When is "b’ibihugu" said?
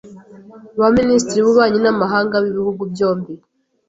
2.43-2.81